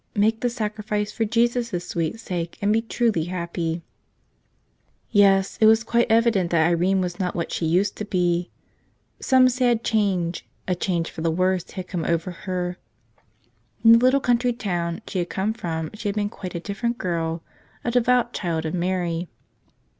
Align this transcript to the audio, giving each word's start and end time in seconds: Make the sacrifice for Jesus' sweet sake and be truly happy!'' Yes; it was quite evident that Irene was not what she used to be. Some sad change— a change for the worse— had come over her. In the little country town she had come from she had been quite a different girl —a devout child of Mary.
Make 0.15 0.39
the 0.41 0.49
sacrifice 0.49 1.11
for 1.11 1.25
Jesus' 1.25 1.87
sweet 1.87 2.19
sake 2.19 2.57
and 2.59 2.73
be 2.73 2.81
truly 2.81 3.25
happy!'' 3.25 3.83
Yes; 5.11 5.59
it 5.61 5.67
was 5.67 5.83
quite 5.83 6.09
evident 6.09 6.49
that 6.49 6.65
Irene 6.65 7.01
was 7.01 7.19
not 7.19 7.35
what 7.35 7.51
she 7.51 7.67
used 7.67 7.97
to 7.97 8.05
be. 8.05 8.49
Some 9.19 9.47
sad 9.47 9.83
change— 9.83 10.43
a 10.67 10.73
change 10.73 11.11
for 11.11 11.21
the 11.21 11.29
worse— 11.29 11.69
had 11.77 11.87
come 11.87 12.03
over 12.03 12.31
her. 12.31 12.79
In 13.85 13.91
the 13.91 13.97
little 13.99 14.19
country 14.19 14.53
town 14.53 15.03
she 15.07 15.19
had 15.19 15.29
come 15.29 15.53
from 15.53 15.91
she 15.93 16.07
had 16.09 16.15
been 16.15 16.29
quite 16.29 16.55
a 16.55 16.59
different 16.59 16.97
girl 16.97 17.43
—a 17.83 17.91
devout 17.91 18.33
child 18.33 18.65
of 18.65 18.73
Mary. 18.73 19.27